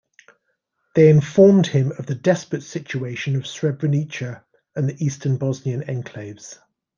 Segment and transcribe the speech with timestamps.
[0.95, 4.43] They informed him of the desperate situation of Srebrenica
[4.75, 6.57] and the eastern Bosnian enclaves.